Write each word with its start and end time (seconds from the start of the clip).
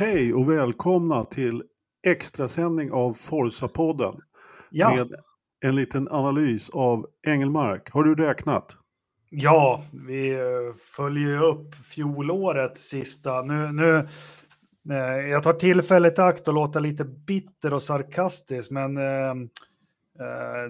Hej 0.00 0.34
och 0.34 0.50
välkomna 0.50 1.24
till 1.24 1.62
extrasändning 2.06 2.92
av 2.92 3.12
Forza-podden 3.12 4.20
Ja, 4.70 4.94
med 4.94 5.14
en 5.64 5.74
liten 5.74 6.08
analys 6.10 6.70
av 6.70 7.06
Engelmark. 7.26 7.90
Har 7.90 8.04
du 8.04 8.14
räknat? 8.14 8.76
ja, 9.30 9.82
vi 10.06 10.30
eh, 10.30 10.74
följer 10.96 11.42
upp 11.42 11.74
fjolåret 11.74 12.78
sista. 12.78 13.42
Nu, 13.42 13.72
nu, 13.72 14.08
eh, 14.94 15.30
jag 15.30 15.42
tar 15.42 15.52
tillfället 15.52 16.18
i 16.18 16.20
akt 16.20 16.48
och 16.48 16.54
låter 16.54 16.80
lite 16.80 17.04
bitter 17.04 17.74
och 17.74 17.82
sarkastisk, 17.82 18.70
men 18.70 18.96
eh, 18.96 19.34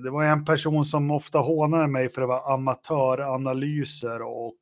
det 0.03 0.11
var 0.11 0.25
en 0.25 0.45
person 0.45 0.85
som 0.85 1.11
ofta 1.11 1.39
hånade 1.39 1.87
mig 1.87 2.09
för 2.09 2.23
att 2.23 2.29
vara 2.29 2.55
amatöranalyser 2.55 4.23
och 4.23 4.57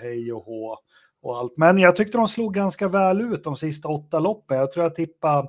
hej 0.00 0.32
och 0.32 0.44
hå 0.44 0.78
och 1.22 1.38
allt. 1.38 1.56
Men 1.56 1.78
jag 1.78 1.96
tyckte 1.96 2.18
de 2.18 2.28
slog 2.28 2.54
ganska 2.54 2.88
väl 2.88 3.20
ut 3.20 3.44
de 3.44 3.56
sista 3.56 3.88
åtta 3.88 4.18
loppen. 4.18 4.58
Jag 4.58 4.70
tror 4.70 4.84
jag 4.84 4.94
tippade 4.94 5.48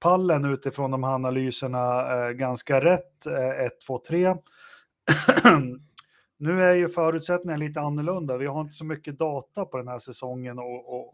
pallen 0.00 0.44
utifrån 0.44 0.90
de 0.90 1.04
här 1.04 1.14
analyserna 1.14 2.14
eh, 2.14 2.30
ganska 2.30 2.80
rätt. 2.80 3.26
1, 3.66 3.80
2, 3.86 3.98
3. 4.08 4.34
Nu 6.38 6.62
är 6.62 6.74
ju 6.74 6.88
förutsättningarna 6.88 7.64
lite 7.64 7.80
annorlunda. 7.80 8.36
Vi 8.36 8.46
har 8.46 8.60
inte 8.60 8.74
så 8.74 8.84
mycket 8.84 9.18
data 9.18 9.64
på 9.64 9.76
den 9.76 9.88
här 9.88 9.98
säsongen 9.98 10.58
att, 10.58 10.64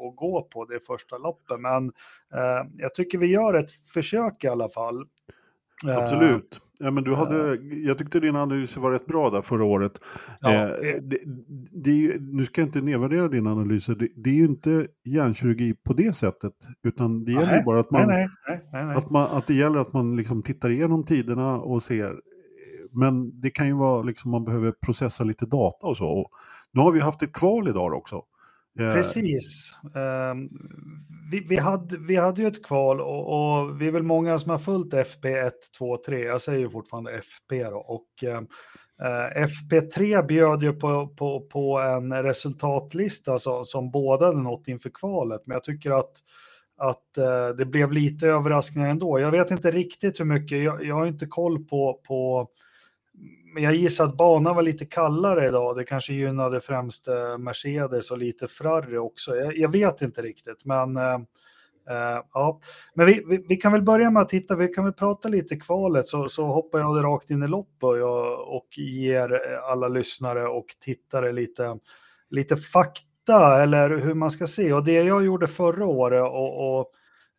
att 0.06 0.16
gå 0.16 0.42
på 0.42 0.64
det 0.64 0.80
första 0.80 1.19
loppet, 1.19 1.61
men 1.61 1.84
eh, 2.34 2.70
jag 2.77 2.95
tycker 2.95 3.19
vi 3.19 3.27
gör 3.27 3.55
ett 3.55 3.70
försök 3.70 4.45
i 4.45 4.48
alla 4.48 4.69
fall. 4.69 5.06
Eh, 5.86 5.96
Absolut. 5.96 6.60
Ja, 6.80 6.91
men 6.91 7.04
du 7.04 7.14
hade, 7.14 7.58
jag 7.84 7.98
tyckte 7.98 8.20
din 8.20 8.36
analys 8.36 8.77
var 8.77 8.92
rätt 8.92 9.06
bra 9.06 9.30
där 9.30 9.42
förra 9.42 9.64
året. 9.64 9.92
Ja, 10.41 10.52
Eh, 10.52 10.62
eh, 10.62 11.02
det, 11.02 11.19
det 11.72 11.91
är 12.06 12.19
nu 12.19 12.44
ska 12.44 12.61
jag 12.61 12.69
inte 12.69 12.80
nedvärdera 12.80 13.28
dina 13.28 13.52
analyser. 13.52 13.94
Det, 13.94 14.08
det 14.16 14.30
är 14.30 14.34
ju 14.34 14.44
inte 14.44 14.86
hjärnkirurgi 15.05 15.74
på 15.74 15.92
det 15.92 16.16
sättet. 16.16 16.52
Utan 16.83 17.24
det 17.24 17.33
gäller 17.33 17.47
nej, 17.47 17.62
bara 17.64 17.80
att, 17.80 17.91
man, 17.91 18.08
nej, 18.08 18.28
nej. 18.72 18.97
Att, 18.97 19.11
man, 19.11 19.28
att 19.30 19.47
det 19.47 19.55
gäller 19.55 19.78
att 19.78 19.92
man 19.92 20.16
liksom 20.16 20.42
tittar 20.42 20.70
igenom 20.70 21.05
tiderna 21.05 21.56
och 21.56 21.83
ser. 21.83 22.14
Men 22.91 23.41
det 23.41 23.50
kan 23.50 23.67
ju 23.67 23.72
vara 23.72 24.02
liksom 24.02 24.30
man 24.30 24.44
behöver 24.44 24.72
processa 24.86 25.24
lite 25.24 25.46
data 25.46 25.86
och 25.86 25.96
så. 25.96 26.06
Och 26.06 26.30
nu 26.72 26.80
har 26.80 26.92
vi 26.92 27.00
haft 27.00 27.22
ett 27.22 27.33
kval 27.33 27.69
idag 27.69 27.92
också. 27.92 28.22
Eh, 28.81 28.95
Precis. 28.95 29.77
Ehm, 29.95 30.48
vi, 31.31 31.41
vi, 31.48 31.56
hade, 31.56 31.98
vi 31.98 32.17
hade 32.17 32.42
ju 32.42 32.48
ett 32.48 32.65
kval 32.65 33.01
och, 33.01 33.61
och 33.61 33.81
vi 33.81 33.87
är 33.87 33.92
väl 33.92 34.03
många 34.03 34.39
som 34.39 34.51
har 34.51 34.59
följt 34.59 34.95
FP 34.95 35.25
1, 35.25 35.55
2, 35.79 35.97
3. 35.97 36.25
Jag 36.25 36.41
säger 36.41 36.59
ju 36.59 36.70
fortfarande 36.70 37.12
FP 37.12 37.64
då. 37.64 37.77
Och 37.77 38.25
ehm, 38.25 38.47
eh, 39.03 39.45
FP3 39.47 40.27
bjöd 40.27 40.62
ju 40.62 40.73
på, 40.73 41.09
på, 41.09 41.41
på 41.41 41.79
en 41.79 42.23
resultatlista 42.23 43.39
så, 43.39 43.64
som 43.64 43.91
båda 43.91 44.27
hade 44.27 44.39
nått 44.39 44.69
inför 44.69 44.91
kvalet. 44.95 45.42
Men 45.47 45.55
jag 45.55 45.64
tycker 45.64 45.91
att, 45.91 46.12
att 46.77 47.19
eh, 47.19 47.48
det 47.48 47.64
blev 47.64 47.92
lite 47.92 48.27
överraskningar 48.27 48.89
ändå. 48.89 49.20
Jag 49.20 49.31
vet 49.31 49.51
inte 49.51 49.70
riktigt 49.70 50.20
hur 50.20 50.25
mycket, 50.25 50.62
jag, 50.62 50.84
jag 50.84 50.95
har 50.95 51.07
inte 51.07 51.27
koll 51.27 51.64
på, 51.64 52.01
på 52.09 52.48
men 53.53 53.62
jag 53.62 53.75
gissar 53.75 54.05
att 54.05 54.17
banan 54.17 54.56
var 54.56 54.62
lite 54.62 54.86
kallare 54.86 55.48
idag. 55.48 55.77
Det 55.77 55.84
kanske 55.84 56.14
gynnade 56.14 56.61
främst 56.61 57.08
Mercedes 57.39 58.11
och 58.11 58.19
lite 58.19 58.48
Ferrari 58.48 58.98
också. 58.98 59.36
Jag, 59.36 59.56
jag 59.56 59.72
vet 59.72 60.03
inte 60.03 60.22
riktigt, 60.22 60.64
men 60.64 60.97
eh, 60.97 61.14
eh, 61.91 62.23
ja. 62.33 62.61
Men 62.95 63.06
vi, 63.06 63.23
vi, 63.27 63.45
vi 63.48 63.56
kan 63.56 63.73
väl 63.73 63.83
börja 63.83 64.11
med 64.11 64.23
att 64.23 64.28
titta. 64.28 64.56
Vi 64.56 64.69
kan 64.69 64.84
väl 64.84 64.92
prata 64.92 65.28
lite 65.28 65.56
kvalet 65.56 66.08
så, 66.08 66.28
så 66.28 66.47
hoppar 66.47 66.78
jag 66.78 67.05
rakt 67.05 67.30
in 67.30 67.42
i 67.42 67.48
loppet 67.48 67.83
och, 67.83 67.98
jag, 67.98 68.48
och 68.56 68.69
ger 68.78 69.33
eh, 69.33 69.64
alla 69.64 69.89
lyssnare 69.89 70.48
och 70.48 70.67
tittare 70.80 71.33
lite, 71.33 71.79
lite 72.30 72.57
fakta 72.57 73.63
eller 73.63 73.90
hur 73.90 74.14
man 74.14 74.30
ska 74.30 74.46
se. 74.46 74.73
Och 74.73 74.84
det 74.84 75.02
jag 75.02 75.24
gjorde 75.24 75.46
förra 75.46 75.86
året 75.86 76.23
och, 76.23 76.79
och 76.79 76.90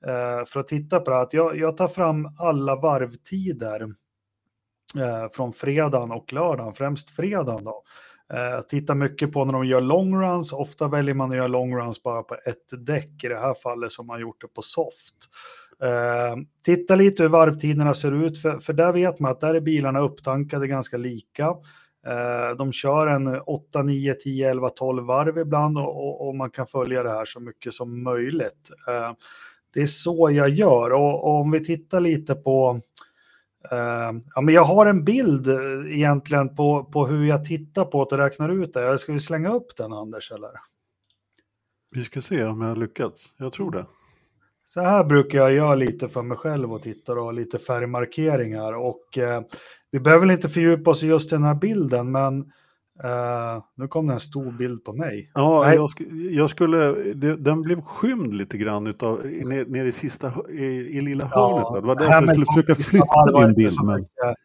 eh, 0.09 0.45
för 0.45 0.59
att 0.59 0.67
titta 0.67 0.99
på 0.99 1.11
det 1.11 1.15
här, 1.15 1.23
att 1.23 1.33
jag, 1.33 1.57
jag 1.57 1.77
tar 1.77 1.87
fram 1.87 2.27
alla 2.39 2.75
varvtider 2.75 3.87
Eh, 4.97 5.29
från 5.31 5.53
fredagen 5.53 6.11
och 6.11 6.33
lördagen, 6.33 6.73
främst 6.73 7.09
fredagen 7.09 7.63
då. 7.63 7.83
Eh, 8.33 8.61
tittar 8.61 8.95
mycket 8.95 9.31
på 9.31 9.45
när 9.45 9.53
de 9.53 9.65
gör 9.65 9.81
longruns, 9.81 10.53
ofta 10.53 10.87
väljer 10.87 11.13
man 11.13 11.29
att 11.31 11.37
göra 11.37 11.47
longruns 11.47 12.03
bara 12.03 12.23
på 12.23 12.35
ett 12.35 12.85
däck, 12.85 13.23
i 13.23 13.27
det 13.27 13.39
här 13.39 13.53
fallet 13.53 13.91
som 13.91 14.07
man 14.07 14.21
gjort 14.21 14.41
det 14.41 14.47
på 14.47 14.61
soft. 14.61 15.15
Eh, 15.83 16.35
titta 16.63 16.95
lite 16.95 17.23
hur 17.23 17.29
varvtiderna 17.29 17.93
ser 17.93 18.25
ut, 18.25 18.41
för, 18.41 18.59
för 18.59 18.73
där 18.73 18.93
vet 18.93 19.19
man 19.19 19.31
att 19.31 19.39
där 19.39 19.53
är 19.53 19.61
bilarna 19.61 19.99
upptankade 19.99 20.67
ganska 20.67 20.97
lika. 20.97 21.55
De 22.57 22.71
kör 22.71 23.07
en 23.07 23.41
8, 23.41 23.83
9, 23.83 24.13
10, 24.13 24.49
11, 24.49 24.69
12 24.69 25.05
varv 25.05 25.37
ibland 25.37 25.77
och, 25.77 26.07
och, 26.07 26.27
och 26.27 26.35
man 26.35 26.49
kan 26.49 26.67
följa 26.67 27.03
det 27.03 27.09
här 27.09 27.25
så 27.25 27.39
mycket 27.39 27.73
som 27.73 28.03
möjligt. 28.03 28.69
Det 29.73 29.81
är 29.81 29.85
så 29.85 30.31
jag 30.31 30.49
gör 30.49 30.91
och, 30.93 31.23
och 31.23 31.39
om 31.39 31.51
vi 31.51 31.63
tittar 31.63 31.99
lite 31.99 32.35
på 32.35 32.79
ja, 34.35 34.41
men 34.41 34.53
jag 34.53 34.63
har 34.63 34.85
en 34.85 35.03
bild 35.03 35.47
uh, 35.47 35.95
egentligen 35.95 36.55
på, 36.55 36.83
på 36.83 37.07
hur 37.07 37.25
jag 37.25 37.45
tittar 37.45 37.85
på 37.85 38.05
det 38.05 38.15
och 38.15 38.21
räknar 38.21 38.49
ut 38.49 38.73
det. 38.73 38.97
Ska 38.97 39.13
vi 39.13 39.19
slänga 39.19 39.53
upp 39.53 39.77
den 39.77 39.93
Anders? 39.93 40.31
Eller? 40.31 40.51
Vi 41.91 42.03
ska 42.03 42.21
se 42.21 42.43
om 42.43 42.61
jag 42.61 42.67
har 42.67 42.75
lyckats. 42.75 43.33
Jag 43.37 43.51
tror 43.51 43.71
det. 43.71 43.85
Så 44.65 44.81
här 44.81 45.03
brukar 45.03 45.39
jag 45.39 45.53
göra 45.53 45.75
lite 45.75 46.09
för 46.09 46.21
mig 46.21 46.37
själv 46.37 46.73
och 46.73 46.81
titta 46.81 47.13
och 47.13 47.33
lite 47.33 47.59
färgmarkeringar. 47.59 48.73
Och, 48.73 49.17
uh, 49.17 49.41
vi 49.91 49.99
behöver 49.99 50.31
inte 50.31 50.49
fördjupa 50.49 50.91
oss 50.91 51.03
i 51.03 51.07
just 51.07 51.29
den 51.29 51.43
här 51.43 51.55
bilden, 51.55 52.11
men 52.11 52.51
nu 53.77 53.87
kom 53.87 54.07
det 54.07 54.13
en 54.13 54.19
stor 54.19 54.51
bild 54.51 54.83
på 54.83 54.93
mig. 54.93 55.31
Ja, 55.33 55.73
jag, 55.73 55.89
sk 55.89 56.01
jag 56.31 56.49
skulle, 56.49 56.77
det, 57.13 57.35
den 57.35 57.61
blev 57.61 57.81
skymd 57.81 58.33
lite 58.33 58.57
grann 58.57 58.87
utav, 58.87 59.25
ner, 59.25 59.65
ner 59.65 59.85
i 59.85 59.91
sista, 59.91 60.33
i, 60.49 60.65
i 60.97 61.01
lilla 61.01 61.25
hörnet. 61.25 61.65
där. 61.73 61.81
Det 61.81 61.87
var 61.87 61.95
därför 61.95 62.13
jag 62.13 62.23
skulle 62.23 62.45
försöka 62.45 62.75
flytta 62.75 63.45
din 63.45 63.55
bild. 63.55 63.83
Men, 63.83 63.95
mycket. 63.95 64.35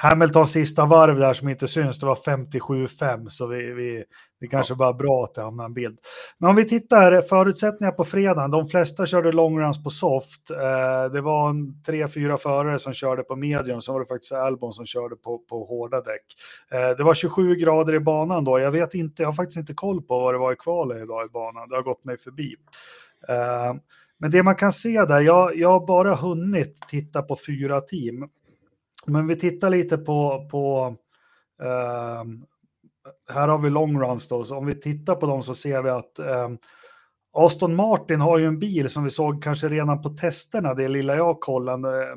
Hamiltons 0.00 0.52
sista 0.52 0.86
varv 0.86 1.18
där 1.18 1.32
som 1.32 1.48
inte 1.48 1.68
syns, 1.68 1.98
det 2.00 2.06
var 2.06 2.14
57,5 2.14 3.28
så 3.28 3.46
vi, 3.46 3.72
vi, 3.72 4.04
det 4.40 4.46
kanske 4.46 4.74
bara 4.74 4.92
bra 4.92 5.24
att 5.24 5.34
det 5.34 5.42
hamnar 5.42 5.64
en 5.64 5.74
bild. 5.74 5.98
Men 6.38 6.50
om 6.50 6.56
vi 6.56 6.64
tittar 6.64 7.20
förutsättningar 7.20 7.92
på 7.92 8.04
fredagen, 8.04 8.50
de 8.50 8.68
flesta 8.68 9.06
körde 9.06 9.32
longruns 9.32 9.84
på 9.84 9.90
soft. 9.90 10.50
Eh, 10.50 11.12
det 11.12 11.20
var 11.20 11.50
en 11.50 11.82
tre, 11.82 12.08
fyra 12.08 12.36
förare 12.36 12.78
som 12.78 12.92
körde 12.92 13.22
på 13.22 13.36
medium, 13.36 13.80
så 13.80 13.92
var 13.92 14.00
det 14.00 14.06
faktiskt 14.06 14.32
Albon 14.32 14.72
som 14.72 14.86
körde 14.86 15.16
på, 15.16 15.38
på 15.38 15.64
hårda 15.64 16.00
däck. 16.00 16.24
Eh, 16.70 16.96
det 16.96 17.04
var 17.04 17.14
27 17.14 17.54
grader 17.54 17.94
i 17.94 18.00
banan 18.00 18.44
då, 18.44 18.58
jag 18.58 18.70
vet 18.70 18.94
inte, 18.94 19.22
jag 19.22 19.28
har 19.28 19.34
faktiskt 19.34 19.58
inte 19.58 19.74
koll 19.74 20.02
på 20.02 20.18
vad 20.18 20.34
det 20.34 20.38
var 20.38 20.52
i 20.52 20.56
kvalet 20.56 21.02
idag 21.02 21.26
i 21.26 21.28
banan, 21.28 21.68
det 21.68 21.76
har 21.76 21.82
gått 21.82 22.04
mig 22.04 22.18
förbi. 22.18 22.54
Eh, 23.28 23.74
men 24.18 24.30
det 24.30 24.42
man 24.42 24.56
kan 24.56 24.72
se 24.72 25.04
där, 25.04 25.20
jag, 25.20 25.56
jag 25.56 25.68
har 25.68 25.86
bara 25.86 26.14
hunnit 26.14 26.80
titta 26.88 27.22
på 27.22 27.36
fyra 27.46 27.80
team. 27.80 28.28
Men 29.08 29.26
vi 29.26 29.36
tittar 29.36 29.70
lite 29.70 29.98
på, 29.98 30.48
på 30.50 30.94
ehm, 31.62 32.44
här 33.28 33.48
har 33.48 33.58
vi 33.58 33.70
long 33.70 34.00
runs 34.00 34.28
då, 34.28 34.44
så 34.44 34.56
om 34.56 34.66
vi 34.66 34.80
tittar 34.80 35.14
på 35.14 35.26
dem 35.26 35.42
så 35.42 35.54
ser 35.54 35.82
vi 35.82 35.90
att 35.90 36.18
ehm, 36.18 36.58
Aston 37.32 37.76
Martin 37.76 38.20
har 38.20 38.38
ju 38.38 38.46
en 38.46 38.58
bil 38.58 38.90
som 38.90 39.04
vi 39.04 39.10
såg 39.10 39.42
kanske 39.42 39.68
redan 39.68 40.02
på 40.02 40.08
testerna, 40.08 40.74
det 40.74 40.88
lilla 40.88 41.16
jag 41.16 41.40
kollade. 41.40 42.02
Eh, 42.02 42.16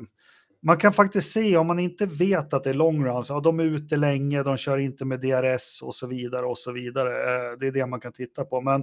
man 0.64 0.76
kan 0.76 0.92
faktiskt 0.92 1.32
se 1.32 1.56
om 1.56 1.66
man 1.66 1.78
inte 1.78 2.06
vet 2.06 2.52
att 2.52 2.64
det 2.64 2.70
är 2.70 2.74
longruns, 2.74 3.30
ja, 3.30 3.40
de 3.40 3.60
är 3.60 3.64
ute 3.64 3.96
länge, 3.96 4.42
de 4.42 4.56
kör 4.56 4.78
inte 4.78 5.04
med 5.04 5.20
DRS 5.20 5.82
och 5.82 5.94
så 5.94 6.06
vidare 6.06 6.46
och 6.46 6.58
så 6.58 6.72
vidare. 6.72 7.08
Eh, 7.08 7.58
det 7.60 7.66
är 7.66 7.72
det 7.72 7.86
man 7.86 8.00
kan 8.00 8.12
titta 8.12 8.44
på. 8.44 8.60
Men 8.60 8.74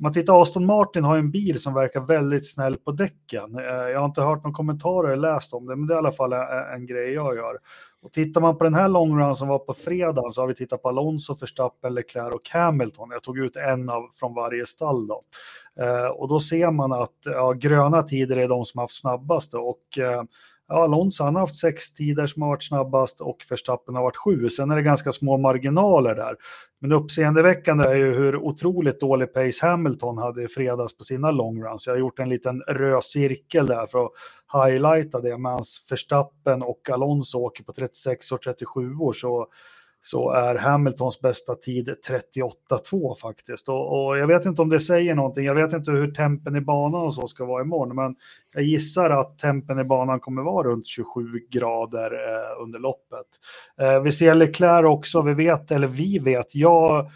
om 0.00 0.02
man 0.02 0.12
tittar, 0.12 0.42
Aston 0.42 0.66
Martin 0.66 1.04
har 1.04 1.18
en 1.18 1.30
bil 1.30 1.60
som 1.60 1.74
verkar 1.74 2.00
väldigt 2.00 2.52
snäll 2.52 2.76
på 2.76 2.92
däcken. 2.92 3.58
Eh, 3.58 3.64
jag 3.64 3.98
har 3.98 4.06
inte 4.06 4.22
hört 4.22 4.44
någon 4.44 4.52
kommentarer 4.52 5.12
eller 5.12 5.32
läst 5.32 5.54
om 5.54 5.66
det, 5.66 5.76
men 5.76 5.86
det 5.86 5.94
är 5.94 5.96
i 5.96 5.98
alla 5.98 6.12
fall 6.12 6.32
en, 6.32 6.86
grej 6.86 7.12
jag 7.12 7.36
gör. 7.36 7.56
Och 8.02 8.12
tittar 8.12 8.40
man 8.40 8.58
på 8.58 8.64
den 8.64 8.74
här 8.74 8.88
longrun 8.88 9.34
som 9.34 9.48
var 9.48 9.58
på 9.58 9.72
fredagen 9.72 10.30
så 10.30 10.40
har 10.40 10.48
vi 10.48 10.54
tittat 10.54 10.82
på 10.82 10.88
Alonso, 10.88 11.36
Verstappen, 11.40 11.94
Leclerc 11.94 12.34
och 12.34 12.50
Hamilton. 12.50 13.08
Jag 13.10 13.22
tog 13.22 13.38
ut 13.38 13.56
en 13.56 13.88
av 13.88 14.02
från 14.20 14.34
varje 14.34 14.66
stall 14.66 15.06
då. 15.06 15.22
Eh, 15.80 16.06
och 16.06 16.28
då 16.28 16.40
ser 16.40 16.70
man 16.70 16.92
att 16.92 17.16
ja, 17.24 17.52
gröna 17.52 18.02
tider 18.02 18.36
är 18.36 18.48
de 18.48 18.64
som 18.64 18.78
har 18.78 18.82
haft 18.82 19.00
snabbast 19.00 19.52
då. 19.52 19.58
och 19.58 19.98
eh, 19.98 20.22
Ja, 20.72 20.84
Alonso 20.84 21.24
han 21.24 21.34
har 21.34 21.40
haft 21.40 21.56
sex 21.56 21.92
tider 21.94 22.26
som 22.26 22.42
har 22.42 22.48
varit 22.48 22.62
snabbast 22.62 23.20
och 23.20 23.36
Verstappen 23.50 23.94
har 23.94 24.02
varit 24.02 24.16
sju. 24.16 24.48
Sen 24.48 24.70
är 24.70 24.76
det 24.76 24.82
ganska 24.82 25.12
små 25.12 25.38
marginaler 25.38 26.14
där. 26.14 26.36
Men 26.80 26.92
uppseendeväckande 26.92 27.84
är 27.84 27.94
ju 27.94 28.14
hur 28.14 28.36
otroligt 28.36 29.00
dålig 29.00 29.34
pace 29.34 29.66
Hamilton 29.66 30.18
hade 30.18 30.42
i 30.42 30.48
fredags 30.48 30.96
på 30.96 31.04
sina 31.04 31.30
longruns. 31.30 31.86
Jag 31.86 31.94
har 31.94 31.98
gjort 31.98 32.18
en 32.18 32.28
liten 32.28 32.60
röd 32.60 33.04
cirkel 33.04 33.66
där 33.66 33.86
för 33.86 34.04
att 34.04 34.12
highlighta 34.52 35.20
det. 35.20 35.38
Medan 35.38 35.60
Verstappen 35.90 36.62
och 36.62 36.90
Alonso 36.90 37.38
åker 37.38 37.64
på 37.64 37.72
36 37.72 38.32
och 38.32 38.42
37 38.42 38.94
år 38.94 39.12
så 39.12 39.46
så 40.00 40.30
är 40.30 40.54
Hamiltons 40.54 41.20
bästa 41.20 41.54
tid 41.54 41.94
38-2 42.08 43.14
faktiskt. 43.14 43.68
Och, 43.68 44.06
och, 44.06 44.18
jag 44.18 44.26
vet 44.26 44.46
inte 44.46 44.62
om 44.62 44.68
det 44.68 44.80
säger 44.80 45.14
någonting. 45.14 45.44
Jag 45.44 45.54
vet 45.54 45.72
inte 45.72 45.90
hur 45.90 46.10
tempen 46.10 46.56
i 46.56 46.60
banan 46.60 47.00
och 47.00 47.14
så 47.14 47.26
ska 47.26 47.44
vara 47.44 47.62
imorgon, 47.62 47.96
men 47.96 48.14
jag 48.54 48.62
gissar 48.62 49.10
att 49.10 49.38
tempen 49.38 49.78
i 49.78 49.84
banan 49.84 50.20
kommer 50.20 50.42
vara 50.42 50.68
runt 50.68 50.86
27 50.86 51.22
grader 51.50 52.12
eh, 52.12 52.62
under 52.62 52.78
loppet. 52.78 53.26
Eh, 53.80 54.00
vi 54.00 54.12
ser 54.12 54.34
Leclerc 54.34 54.86
också. 54.86 55.22
Vi 55.22 55.34
vet, 55.34 55.70
eller 55.70 55.88
vi 55.88 56.18
vet, 56.18 56.54
jag 56.54 57.10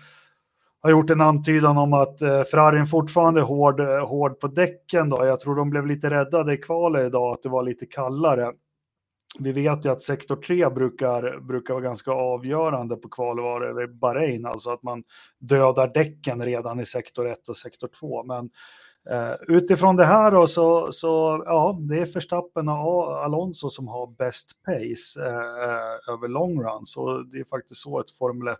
har 0.84 0.90
gjort 0.90 1.10
en 1.10 1.20
antydan 1.20 1.78
om 1.78 1.92
att 1.92 2.22
eh, 2.22 2.42
Ferrarin 2.42 2.86
fortfarande 2.86 3.40
är 3.40 3.44
hård, 3.44 3.80
eh, 3.80 4.06
hård 4.06 4.40
på 4.40 4.46
däcken. 4.46 5.08
Då. 5.08 5.26
Jag 5.26 5.40
tror 5.40 5.56
de 5.56 5.70
blev 5.70 5.86
lite 5.86 6.10
räddade 6.10 6.54
i 6.54 6.56
kvalet 6.56 7.06
idag, 7.06 7.32
att 7.32 7.42
det 7.42 7.48
var 7.48 7.62
lite 7.62 7.86
kallare. 7.86 8.52
Vi 9.38 9.52
vet 9.52 9.86
ju 9.86 9.90
att 9.90 10.02
sektor 10.02 10.36
3 10.36 10.70
brukar, 10.70 11.40
brukar 11.40 11.74
vara 11.74 11.84
ganska 11.84 12.10
avgörande 12.10 12.96
på 12.96 13.08
kvalvaror 13.08 13.84
i 13.84 13.86
Bahrain, 13.86 14.46
alltså 14.46 14.70
att 14.70 14.82
man 14.82 15.02
dödar 15.38 15.90
däcken 15.94 16.42
redan 16.42 16.80
i 16.80 16.86
sektor 16.86 17.28
1 17.28 17.48
och 17.48 17.56
sektor 17.56 17.88
2. 17.88 18.24
Men 18.24 18.50
eh, 19.10 19.34
utifrån 19.48 19.96
det 19.96 20.04
här 20.04 20.30
då 20.30 20.46
så, 20.46 20.92
så 20.92 21.42
ja, 21.46 21.78
det 21.80 21.98
är 21.98 22.14
Verstappen 22.14 22.68
och 22.68 23.24
Alonso 23.24 23.70
som 23.70 23.88
har 23.88 24.06
bäst 24.06 24.62
pace 24.64 25.20
eh, 25.26 26.12
över 26.14 26.28
long 26.28 26.62
run. 26.62 26.86
Så 26.86 27.18
det 27.18 27.38
är 27.38 27.44
faktiskt 27.44 27.80
så 27.80 28.00
ett 28.00 28.10
Formel 28.10 28.48
1 28.48 28.58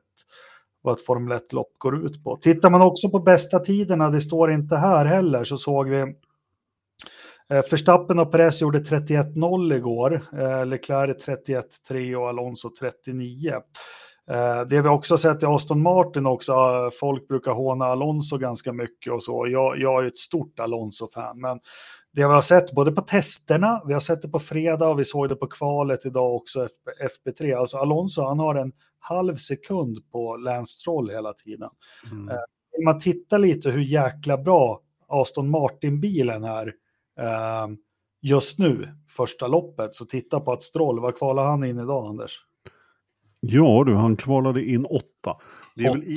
vad 0.85 0.95
ett 0.95 1.07
Formel 1.07 1.39
1-lopp 1.39 1.73
går 1.79 2.07
ut 2.07 2.25
på. 2.25 2.37
Tittar 2.37 2.71
man 2.71 2.83
också 2.83 3.11
på 3.11 3.19
bästa 3.19 3.59
tiderna, 3.59 4.11
det 4.11 4.21
står 4.21 4.53
inte 4.53 4.77
här 4.77 5.05
heller, 5.05 5.45
så 5.45 5.57
såg 5.57 5.89
vi 5.89 6.15
eh, 7.51 7.63
Verstappen 7.71 8.19
och 8.19 8.33
Perez 8.33 8.63
gjorde 8.63 8.79
31-0 8.79 9.77
igår, 9.77 10.21
eh, 10.33 10.67
Leclerc 10.67 11.27
31-3 11.27 12.15
och 12.15 12.29
Alonso 12.29 12.71
39. 12.81 13.53
Eh, 14.31 14.61
det 14.69 14.83
vi 14.83 14.89
också 14.89 15.19
sett 15.19 15.43
i 15.43 15.47
Aston 15.47 15.83
Martin 15.83 16.27
också, 16.27 16.55
folk 17.01 17.29
brukar 17.29 17.53
håna 17.53 17.85
Alonso 17.85 18.39
ganska 18.39 18.73
mycket 18.73 19.13
och 19.13 19.23
så. 19.23 19.47
Jag, 19.49 19.79
jag 19.79 20.03
är 20.03 20.09
ett 20.09 20.19
stort 20.19 20.61
Alonso-fan, 20.61 21.41
men 21.41 21.59
det 22.13 22.27
vi 22.27 22.33
har 22.33 22.41
sett 22.41 22.73
både 22.73 22.93
på 22.93 23.01
testerna, 23.01 23.83
vi 23.87 23.93
har 23.93 24.01
sett 24.01 24.23
det 24.23 24.29
på 24.29 24.39
fredag 24.39 24.89
och 24.89 24.99
vi 24.99 25.05
såg 25.05 25.29
det 25.29 25.37
på 25.37 25.47
kvalet 25.47 26.07
idag 26.07 26.35
också, 26.35 26.69
FP3. 27.27 27.59
Alltså 27.59 27.77
Alonso, 27.77 28.23
han 28.23 28.39
har 28.39 28.55
en 28.55 28.73
halv 28.99 29.37
sekund 29.37 30.11
på 30.13 30.37
Lance 30.37 30.73
Stroll 30.73 31.11
hela 31.11 31.33
tiden. 31.33 31.71
Mm. 32.13 32.29
Eh, 32.29 32.85
man 32.85 32.99
tittar 32.99 33.39
lite 33.39 33.71
hur 33.71 33.83
jäkla 33.83 34.39
bra 34.39 34.81
Aston 35.09 35.51
Martin-bilen 35.51 36.45
är 36.45 36.67
eh, 36.67 36.73
just 38.23 38.59
nu, 38.59 38.89
första 39.09 39.47
loppet, 39.47 39.95
så 39.95 40.05
titta 40.05 40.41
på 40.41 40.53
att 40.53 40.63
Stroll, 40.63 41.01
vad 41.01 41.19
kvalar 41.19 41.45
han 41.45 41.65
in 41.65 41.79
idag, 41.79 42.07
Anders? 42.07 42.39
Ja 43.41 43.85
du, 43.87 43.95
han 43.95 44.17
kvalade 44.17 44.65
in 44.65 44.85
åtta. 44.85 45.37
Det 45.77 45.85
är 45.85 45.91
åtta. 45.91 45.99
väl 45.99 46.05
i, 46.05 46.17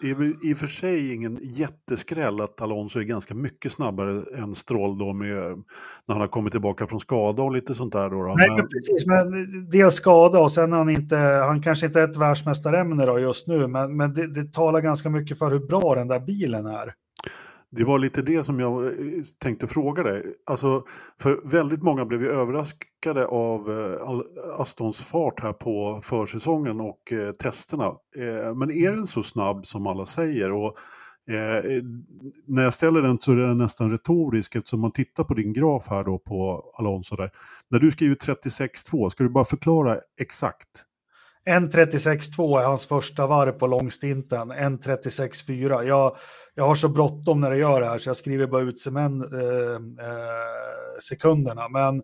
det 0.00 0.10
är 0.10 0.14
väl 0.14 0.34
i 0.42 0.52
och 0.52 0.56
för 0.56 0.66
sig 0.66 1.14
ingen 1.14 1.38
jätteskräll 1.42 2.40
att 2.40 2.60
Alonso 2.60 2.98
är 2.98 3.04
ganska 3.04 3.34
mycket 3.34 3.72
snabbare 3.72 4.22
än 4.36 4.54
Stroll 4.54 4.98
då 4.98 5.12
med, 5.12 5.28
när 6.06 6.14
han 6.14 6.20
har 6.20 6.28
kommit 6.28 6.52
tillbaka 6.52 6.86
från 6.86 7.00
skada 7.00 7.42
och 7.42 7.52
lite 7.52 7.74
sånt 7.74 7.92
där. 7.92 8.10
Då, 8.10 8.22
då. 8.22 8.34
Nej, 8.34 8.50
men, 8.50 8.68
precis, 8.68 9.06
men 9.06 9.68
dels 9.70 9.94
skada 9.94 10.40
och 10.40 10.52
sen 10.52 10.72
han 10.72 10.90
inte, 10.90 11.16
han 11.16 11.62
kanske 11.62 11.86
inte 11.86 12.00
är 12.00 12.08
ett 12.08 12.16
världsmästarämne 12.16 13.06
då 13.06 13.18
just 13.18 13.46
nu, 13.46 13.66
men, 13.66 13.96
men 13.96 14.14
det, 14.14 14.26
det 14.34 14.52
talar 14.52 14.80
ganska 14.80 15.10
mycket 15.10 15.38
för 15.38 15.50
hur 15.50 15.66
bra 15.66 15.94
den 15.94 16.08
där 16.08 16.20
bilen 16.20 16.66
är. 16.66 16.94
Det 17.72 17.84
var 17.84 17.98
lite 17.98 18.22
det 18.22 18.44
som 18.44 18.60
jag 18.60 18.86
eh, 18.86 18.92
tänkte 19.38 19.66
fråga 19.66 20.02
dig. 20.02 20.34
Alltså, 20.46 20.84
för 21.20 21.40
väldigt 21.44 21.82
många 21.82 22.04
blev 22.04 22.22
ju 22.22 22.28
överraskade 22.28 23.26
av 23.26 23.70
eh, 23.70 24.60
Astons 24.60 24.98
fart 24.98 25.40
här 25.40 25.52
på 25.52 26.00
försäsongen 26.02 26.80
och 26.80 27.12
eh, 27.12 27.32
testerna. 27.32 27.86
Eh, 28.16 28.54
men 28.54 28.70
är 28.70 28.92
den 28.92 29.06
så 29.06 29.22
snabb 29.22 29.66
som 29.66 29.86
alla 29.86 30.06
säger? 30.06 30.52
Och, 30.52 30.76
eh, 31.30 31.82
när 32.46 32.62
jag 32.62 32.74
ställer 32.74 33.02
den 33.02 33.18
så 33.18 33.32
är 33.32 33.36
den 33.36 33.58
nästan 33.58 33.90
retorisk 33.90 34.56
eftersom 34.56 34.80
man 34.80 34.92
tittar 34.92 35.24
på 35.24 35.34
din 35.34 35.52
graf 35.52 35.86
här 35.88 36.04
då 36.04 36.18
på 36.18 36.64
Alonso 36.78 37.16
där. 37.16 37.30
När 37.70 37.78
du 37.78 37.90
skriver 37.90 38.14
36.2, 38.14 39.10
ska 39.10 39.24
du 39.24 39.30
bara 39.30 39.44
förklara 39.44 39.98
exakt 40.20 40.86
1.36.2 41.46 42.60
är 42.60 42.64
hans 42.64 42.86
första 42.86 43.26
varv 43.26 43.52
på 43.52 43.66
långstinten, 43.66 44.52
1.36.4. 44.52 45.82
Jag, 45.82 46.16
jag 46.54 46.64
har 46.64 46.74
så 46.74 46.88
bråttom 46.88 47.40
när 47.40 47.50
jag 47.50 47.58
gör 47.58 47.80
det 47.80 47.88
här 47.88 47.98
så 47.98 48.08
jag 48.08 48.16
skriver 48.16 48.46
bara 48.46 48.62
ut 48.62 48.80
semen, 48.80 49.22
eh, 49.22 50.06
eh, 50.06 50.98
sekunderna. 51.00 51.68
Men 51.68 52.02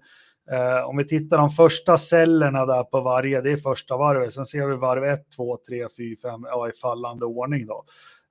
eh, 0.50 0.88
om 0.88 0.96
vi 0.96 1.06
tittar 1.06 1.38
de 1.38 1.50
första 1.50 1.96
cellerna 1.96 2.66
där 2.66 2.84
på 2.84 3.00
varje, 3.00 3.40
det 3.40 3.52
är 3.52 3.56
första 3.56 3.96
varvet. 3.96 4.32
Sen 4.32 4.46
ser 4.46 4.66
vi 4.66 4.76
varv 4.76 5.04
1, 5.04 5.20
2, 5.36 5.58
3, 5.68 5.86
4, 5.96 6.16
5 6.22 6.40
ja, 6.44 6.68
i 6.68 6.72
fallande 6.72 7.24
ordning. 7.24 7.66
Då. 7.66 7.84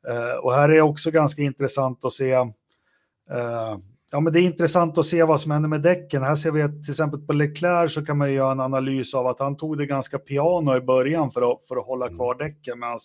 Eh, 0.08 0.36
och 0.36 0.54
här 0.54 0.70
är 0.70 0.82
också 0.82 1.12
ganska 1.12 1.42
intressant 1.42 2.06
att 2.06 2.12
se 2.12 2.32
eh, 2.32 3.78
Ja, 4.16 4.20
men 4.20 4.34
det 4.34 4.40
är 4.40 4.44
intressant 4.44 4.98
att 4.98 5.06
se 5.06 5.24
vad 5.24 5.42
som 5.42 5.52
händer 5.52 5.70
med 5.70 5.82
däcken. 5.82 6.24
Här 6.24 6.36
ser 6.36 6.52
vi 6.52 6.82
till 6.82 6.90
exempel 6.90 7.20
på 7.20 7.34
Leclerc 7.34 7.94
så 7.94 8.06
kan 8.06 8.18
man 8.18 8.34
göra 8.34 8.52
en 8.52 8.60
analys 8.60 9.14
av 9.14 9.28
att 9.28 9.40
han 9.40 9.58
tog 9.58 9.78
det 9.78 9.86
ganska 9.86 10.20
piano 10.20 10.78
i 10.78 10.82
början 10.82 11.32
för 11.32 11.52
att, 11.52 11.68
för 11.68 11.76
att 11.76 11.86
hålla 11.86 12.06
mm. 12.06 12.18
kvar 12.18 12.36
däcken. 12.36 12.80
Medan 12.80 12.98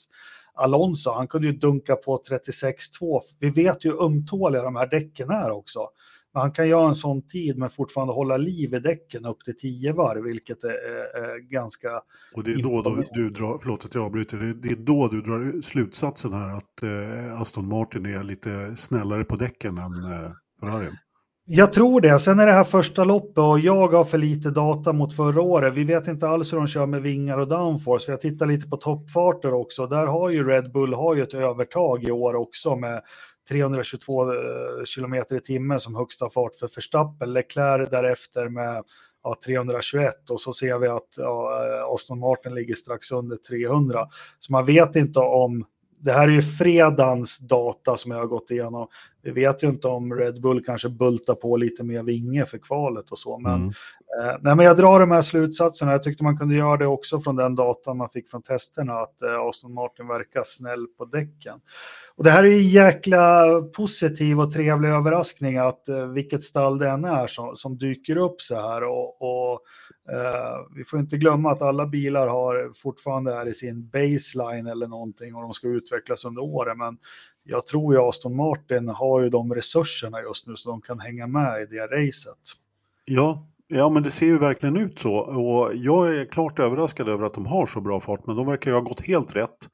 Alonso, 0.54 1.10
han 1.10 1.28
kunde 1.28 1.46
ju 1.46 1.52
dunka 1.52 1.96
på 1.96 2.22
36-2. 2.30 3.20
Vi 3.38 3.50
vet 3.50 3.84
ju 3.84 3.90
hur 3.90 4.04
ömtåliga 4.04 4.62
de 4.62 4.76
här 4.76 4.86
däcken 4.86 5.30
är 5.30 5.50
också. 5.50 5.88
Men 6.34 6.40
han 6.40 6.52
kan 6.52 6.68
göra 6.68 6.88
en 6.88 6.94
sån 6.94 7.22
tid 7.22 7.58
men 7.58 7.70
fortfarande 7.70 8.14
hålla 8.14 8.36
liv 8.36 8.74
i 8.74 8.78
däcken 8.78 9.26
upp 9.26 9.44
till 9.44 9.56
10 9.56 9.92
varv, 9.92 10.22
vilket 10.22 10.64
är, 10.64 10.68
är, 10.68 11.22
är 11.22 11.38
ganska... 11.38 11.88
Och 12.34 12.44
det 12.44 12.52
är 12.52 12.62
då, 12.62 12.82
då 12.82 13.02
du 13.12 13.30
drar, 13.30 13.58
förlåt 13.62 13.84
att 13.84 13.94
jag 13.94 14.04
avbryter, 14.04 14.36
det 14.36 14.68
är 14.68 14.76
då 14.76 15.08
du 15.08 15.20
drar 15.20 15.62
slutsatsen 15.62 16.32
här 16.32 16.56
att 16.56 16.82
eh, 16.82 17.40
Aston 17.40 17.68
Martin 17.68 18.06
är 18.06 18.22
lite 18.22 18.76
snällare 18.76 19.24
på 19.24 19.36
däcken 19.36 19.78
än 19.78 20.04
eh, 20.04 20.30
Ferrarin? 20.60 20.96
Jag 21.52 21.72
tror 21.72 22.00
det. 22.00 22.18
Sen 22.18 22.40
är 22.40 22.46
det 22.46 22.52
här 22.52 22.64
första 22.64 23.04
loppet 23.04 23.38
och 23.38 23.60
jag 23.60 23.88
har 23.88 24.04
för 24.04 24.18
lite 24.18 24.50
data 24.50 24.92
mot 24.92 25.16
förra 25.16 25.42
året. 25.42 25.74
Vi 25.74 25.84
vet 25.84 26.08
inte 26.08 26.28
alls 26.28 26.52
hur 26.52 26.58
de 26.58 26.66
kör 26.66 26.86
med 26.86 27.02
vingar 27.02 27.38
och 27.38 27.48
downforce. 27.48 28.12
Jag 28.12 28.20
tittar 28.20 28.46
lite 28.46 28.68
på 28.68 28.76
toppfarter 28.76 29.54
också. 29.54 29.86
Där 29.86 30.06
har 30.06 30.30
ju 30.30 30.48
Red 30.48 30.72
Bull 30.72 30.94
har 30.94 31.14
ju 31.14 31.22
ett 31.22 31.34
övertag 31.34 32.04
i 32.04 32.10
år 32.10 32.34
också 32.34 32.76
med 32.76 33.02
322 33.50 34.32
eh, 34.32 34.38
km 34.96 35.14
i 35.14 35.40
timmen 35.40 35.80
som 35.80 35.94
högsta 35.94 36.30
fart 36.30 36.54
för 36.54 36.70
Verstappen. 36.76 37.32
Leclerc 37.32 37.90
därefter 37.90 38.48
med 38.48 38.84
ja, 39.22 39.36
321 39.46 40.30
och 40.30 40.40
så 40.40 40.52
ser 40.52 40.78
vi 40.78 40.88
att 40.88 41.08
ja, 41.16 41.66
eh, 41.66 41.94
Aston 41.94 42.18
Martin 42.18 42.54
ligger 42.54 42.74
strax 42.74 43.12
under 43.12 43.36
300. 43.36 44.06
Så 44.38 44.52
man 44.52 44.66
vet 44.66 44.96
inte 44.96 45.18
om 45.18 45.64
det 46.00 46.12
här 46.12 46.28
är 46.28 46.32
ju 46.32 46.42
fredagens 46.42 47.38
data 47.38 47.96
som 47.96 48.10
jag 48.10 48.18
har 48.18 48.26
gått 48.26 48.50
igenom. 48.50 48.86
Vi 49.22 49.30
vet 49.30 49.62
ju 49.62 49.68
inte 49.68 49.88
om 49.88 50.14
Red 50.14 50.40
Bull 50.40 50.64
kanske 50.64 50.88
bultar 50.88 51.34
på 51.34 51.56
lite 51.56 51.84
mer 51.84 52.02
vinge 52.02 52.46
för 52.46 52.58
kvalet 52.58 53.10
och 53.10 53.18
så. 53.18 53.38
Men, 53.38 53.54
mm. 53.54 53.68
eh, 53.68 54.36
nej, 54.40 54.56
men 54.56 54.66
jag 54.66 54.76
drar 54.76 55.00
de 55.00 55.10
här 55.10 55.20
slutsatserna. 55.20 55.92
Jag 55.92 56.02
tyckte 56.02 56.24
man 56.24 56.38
kunde 56.38 56.54
göra 56.54 56.76
det 56.76 56.86
också 56.86 57.20
från 57.20 57.36
den 57.36 57.54
datan 57.54 57.96
man 57.96 58.08
fick 58.08 58.30
från 58.30 58.42
testerna, 58.42 58.92
att 58.92 59.22
eh, 59.22 59.40
Aston 59.40 59.74
Martin 59.74 60.08
verkar 60.08 60.42
snäll 60.44 60.86
på 60.98 61.04
däcken. 61.04 61.60
Och 62.16 62.24
det 62.24 62.30
här 62.30 62.44
är 62.44 62.48
ju 62.48 62.62
jäkla 62.62 63.46
positiv 63.76 64.40
och 64.40 64.52
trevlig 64.52 64.88
överraskning 64.88 65.56
att 65.56 65.88
eh, 65.88 66.06
vilket 66.06 66.42
stall 66.42 66.78
det 66.78 66.88
än 66.88 67.04
är 67.04 67.26
som, 67.26 67.56
som 67.56 67.78
dyker 67.78 68.16
upp 68.16 68.40
så 68.40 68.54
här. 68.54 68.84
Och, 68.84 69.22
och 69.22 69.60
eh, 70.12 70.39
vi 70.80 70.84
får 70.84 71.00
inte 71.00 71.16
glömma 71.16 71.52
att 71.52 71.62
alla 71.62 71.86
bilar 71.86 72.26
har 72.26 72.72
fortfarande 72.74 73.34
är 73.34 73.48
i 73.48 73.54
sin 73.54 73.88
baseline 73.88 74.66
eller 74.66 74.86
någonting 74.86 75.34
och 75.34 75.42
de 75.42 75.52
ska 75.52 75.68
utvecklas 75.68 76.24
under 76.24 76.42
året. 76.42 76.78
Men 76.78 76.98
jag 77.44 77.66
tror 77.66 77.94
ju 77.94 78.00
Aston 78.00 78.36
Martin 78.36 78.88
har 78.88 79.20
ju 79.20 79.28
de 79.28 79.54
resurserna 79.54 80.20
just 80.20 80.46
nu 80.46 80.56
så 80.56 80.70
de 80.70 80.80
kan 80.80 81.00
hänga 81.00 81.26
med 81.26 81.62
i 81.62 81.66
det 81.66 81.86
racet. 81.86 82.38
Ja, 83.04 83.46
Ja, 83.72 83.88
men 83.88 84.02
det 84.02 84.10
ser 84.10 84.26
ju 84.26 84.38
verkligen 84.38 84.76
ut 84.76 84.98
så. 84.98 85.14
Och 85.14 85.70
jag 85.74 86.16
är 86.16 86.24
klart 86.24 86.58
överraskad 86.58 87.08
över 87.08 87.24
att 87.24 87.34
de 87.34 87.46
har 87.46 87.66
så 87.66 87.80
bra 87.80 88.00
fart, 88.00 88.26
men 88.26 88.36
de 88.36 88.46
verkar 88.46 88.70
ju 88.70 88.74
ha 88.74 88.80
gått 88.80 89.06
helt 89.06 89.36
rätt 89.36 89.68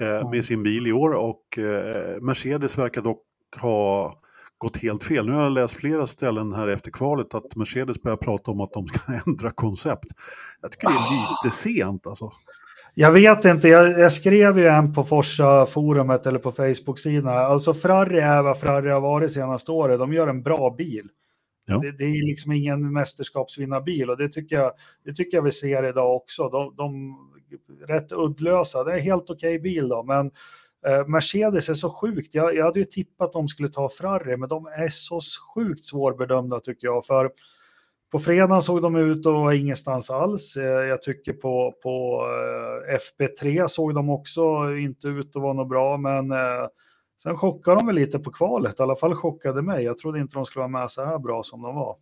eh, 0.00 0.30
med 0.30 0.44
sin 0.44 0.62
bil 0.62 0.86
i 0.86 0.92
år. 0.92 1.12
Och 1.14 1.58
eh, 1.58 2.20
Mercedes 2.20 2.78
verkar 2.78 3.02
dock 3.02 3.22
ha 3.60 4.14
gått 4.58 4.76
helt 4.76 5.04
fel. 5.04 5.26
Nu 5.26 5.32
har 5.32 5.42
jag 5.42 5.52
läst 5.52 5.76
flera 5.76 6.06
ställen 6.06 6.52
här 6.52 6.68
efter 6.68 6.90
kvalet 6.90 7.34
att 7.34 7.56
Mercedes 7.56 8.02
börjar 8.02 8.16
prata 8.16 8.50
om 8.50 8.60
att 8.60 8.72
de 8.72 8.86
ska 8.86 9.12
ändra 9.26 9.50
koncept. 9.50 10.06
Jag 10.60 10.72
tycker 10.72 10.88
det 10.88 10.94
är 10.94 11.44
lite 11.44 11.56
sent 11.56 12.06
alltså. 12.06 12.30
Jag 12.94 13.12
vet 13.12 13.44
inte, 13.44 13.68
jag, 13.68 14.00
jag, 14.00 14.12
skrev 14.12 14.58
ju 14.58 14.66
en 14.66 14.94
på 14.94 15.04
Forsa-forumet 15.04 16.26
eller 16.26 16.38
på 16.38 16.52
Facebook-sidan. 16.52 17.28
Alltså 17.28 17.74
Ferrari 17.74 18.18
är 18.18 18.42
vad 18.42 18.60
Ferrari 18.60 18.90
har 18.90 19.00
varit 19.00 19.32
senaste 19.32 19.72
året. 19.72 19.98
De 19.98 20.12
gör 20.12 20.28
en 20.28 20.42
bra 20.42 20.74
bil. 20.78 21.08
Ja. 21.66 21.78
Det, 21.78 21.92
det, 21.92 22.04
är 22.04 22.26
liksom 22.26 22.52
ingen 22.52 22.92
mästerskapsvinnarbil 22.92 24.10
och 24.10 24.16
det 24.16 24.28
tycker 24.28 24.56
jag, 24.56 24.72
det 25.04 25.14
tycker 25.14 25.36
jag 25.36 25.42
vi 25.42 25.52
ser 25.52 25.88
idag 25.88 26.16
också. 26.16 26.48
De, 26.48 26.74
de 26.76 27.16
rätt 27.88 28.12
uddlösa, 28.12 28.84
det 28.84 28.94
är 28.94 28.98
helt 28.98 29.30
okej 29.30 29.34
okay 29.34 29.58
bil 29.58 29.88
då, 29.88 30.02
men 30.02 30.30
Mercedes 31.06 31.68
är 31.68 31.74
så 31.74 31.90
sjukt. 31.90 32.34
Jag, 32.34 32.56
jag 32.56 32.64
hade 32.64 32.78
ju 32.78 32.84
tippat 32.84 33.26
att 33.26 33.32
de 33.32 33.48
skulle 33.48 33.68
ta 33.68 33.88
Ferrari, 33.88 34.36
men 34.36 34.48
de 34.48 34.66
är 34.66 34.88
så 34.88 35.20
sjukt 35.54 35.84
svårbedömda 35.84 36.60
tycker 36.60 36.86
jag. 36.86 37.06
För 37.06 37.30
på 38.12 38.18
fredagen 38.18 38.62
såg 38.62 38.82
de 38.82 38.96
ut 38.96 39.26
att 39.26 39.32
vara 39.32 39.54
ingenstans 39.54 40.10
alls. 40.10 40.56
Eh, 40.56 40.64
jag 40.64 41.02
tycker 41.02 41.32
på, 41.32 41.74
på 41.82 42.24
eh, 42.88 42.96
FP3 42.96 43.66
såg 43.66 43.94
de 43.94 44.10
också 44.10 44.76
inte 44.76 45.08
ut 45.08 45.36
att 45.36 45.42
vara 45.42 45.52
något 45.52 45.68
bra, 45.68 45.96
men 45.96 46.30
eh, 46.30 46.66
sen 47.22 47.36
chockade 47.36 47.76
de 47.76 47.86
väl 47.86 47.96
lite 47.96 48.18
på 48.18 48.30
kvalet. 48.30 48.80
I 48.80 48.82
alla 48.82 48.96
fall 48.96 49.14
chockade 49.14 49.62
mig. 49.62 49.84
Jag 49.84 49.98
trodde 49.98 50.20
inte 50.20 50.36
de 50.36 50.44
skulle 50.44 50.60
vara 50.60 50.80
med 50.80 50.90
så 50.90 51.04
här 51.04 51.18
bra 51.18 51.42
som 51.42 51.62
de 51.62 51.74
var. 51.74 51.96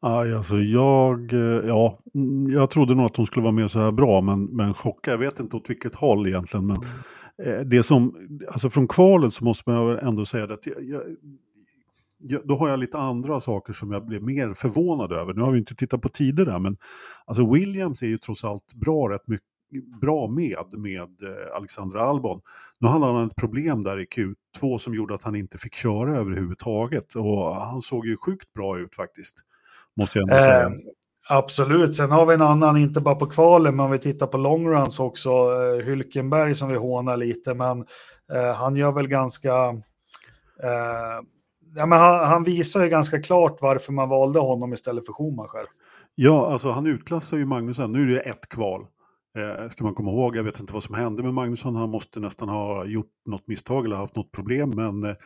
Aj, 0.00 0.34
alltså 0.34 0.56
jag, 0.56 1.32
ja, 1.66 1.98
jag 2.54 2.70
trodde 2.70 2.94
nog 2.94 3.06
att 3.06 3.14
de 3.14 3.26
skulle 3.26 3.42
vara 3.42 3.52
med 3.52 3.70
så 3.70 3.78
här 3.78 3.92
bra, 3.92 4.20
men, 4.20 4.44
men 4.44 4.74
chocka, 4.74 5.10
jag 5.10 5.18
vet 5.18 5.40
inte 5.40 5.56
åt 5.56 5.70
vilket 5.70 5.94
håll 5.94 6.26
egentligen. 6.26 6.66
Men, 6.66 6.76
eh, 6.76 6.88
det 7.64 7.82
som, 7.82 8.28
alltså 8.48 8.70
från 8.70 8.88
kvalet 8.88 9.34
så 9.34 9.44
måste 9.44 9.70
man 9.70 9.98
ändå 9.98 10.24
säga 10.24 10.44
att 10.44 10.66
jag, 10.66 10.84
jag, 10.84 11.02
jag, 12.18 12.40
då 12.44 12.56
har 12.56 12.68
jag 12.68 12.78
lite 12.78 12.98
andra 12.98 13.40
saker 13.40 13.72
som 13.72 13.92
jag 13.92 14.06
blev 14.06 14.22
mer 14.22 14.54
förvånad 14.54 15.12
över. 15.12 15.34
Nu 15.34 15.42
har 15.42 15.52
vi 15.52 15.58
inte 15.58 15.74
tittat 15.74 16.02
på 16.02 16.08
tider 16.08 16.44
där, 16.44 16.58
men 16.58 16.76
alltså 17.24 17.52
Williams 17.52 18.02
är 18.02 18.06
ju 18.06 18.18
trots 18.18 18.44
allt 18.44 18.74
bra 18.74 19.10
rätt 19.10 19.28
mycket 19.28 19.46
bra 20.00 20.28
med, 20.28 20.64
med 20.78 21.22
eh, 21.22 21.56
Alexandra 21.56 22.02
Albon. 22.02 22.40
Nu 22.78 22.88
hade 22.88 23.06
han 23.06 23.26
ett 23.26 23.36
problem 23.36 23.82
där 23.82 24.00
i 24.00 24.04
Q2 24.04 24.78
som 24.78 24.94
gjorde 24.94 25.14
att 25.14 25.22
han 25.22 25.36
inte 25.36 25.58
fick 25.58 25.74
köra 25.74 26.18
överhuvudtaget 26.18 27.14
och 27.14 27.54
han 27.54 27.82
såg 27.82 28.06
ju 28.06 28.16
sjukt 28.16 28.52
bra 28.52 28.78
ut 28.78 28.94
faktiskt. 28.94 29.36
Måste 29.96 30.18
jag 30.18 30.30
ändå 30.30 30.42
säga. 30.42 30.66
Eh, 30.66 30.72
absolut, 31.28 31.94
sen 31.94 32.10
har 32.10 32.26
vi 32.26 32.34
en 32.34 32.42
annan, 32.42 32.76
inte 32.76 33.00
bara 33.00 33.14
på 33.14 33.26
kvalen, 33.26 33.76
men 33.76 33.86
om 33.86 33.92
vi 33.92 33.98
tittar 33.98 34.26
på 34.26 34.38
longruns 34.38 35.00
också, 35.00 35.30
eh, 35.30 35.86
Hylkenberg 35.86 36.54
som 36.54 36.68
vi 36.68 36.76
hånar 36.76 37.16
lite, 37.16 37.54
men 37.54 37.80
eh, 38.32 38.54
han 38.54 38.76
gör 38.76 38.92
väl 38.92 39.08
ganska 39.08 39.68
eh, 40.62 41.20
ja, 41.76 41.86
men 41.86 41.98
han, 41.98 42.28
han, 42.28 42.44
visar 42.44 42.84
ju 42.84 42.88
ganska 42.88 43.22
klart 43.22 43.58
varför 43.60 43.92
man 43.92 44.08
valde 44.08 44.40
honom 44.40 44.72
istället 44.72 45.06
för 45.06 45.12
Schumacher. 45.12 45.64
Ja, 46.14 46.52
alltså 46.52 46.70
han 46.70 46.86
utklassar 46.86 47.36
ju 47.36 47.46
Magnusson. 47.46 47.92
Nu 47.92 48.02
är 48.02 48.14
det 48.14 48.20
ett 48.20 48.48
kval. 48.48 48.82
Eh, 49.36 49.68
ska 49.68 49.84
man 49.84 49.94
komma 49.94 50.10
ihåg, 50.10 50.36
jag 50.36 50.44
vet 50.44 50.60
inte 50.60 50.72
vad 50.72 50.82
som 50.82 50.94
hände 50.94 51.22
med 51.22 51.34
Magnusson, 51.34 51.76
han 51.76 51.90
måste 51.90 52.20
nästan 52.20 52.48
ha 52.48 52.84
gjort 52.84 53.12
något 53.26 53.48
misstag 53.48 53.84
eller 53.84 53.96
haft 53.96 54.16
något 54.16 54.32
problem, 54.32 54.70
men 54.70 55.04
eh, 55.04 55.16